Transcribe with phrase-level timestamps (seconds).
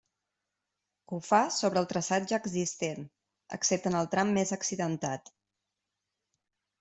[1.09, 3.03] Ho fa sobre el traçat ja existent,
[3.57, 5.31] excepte en el tram més accidentat.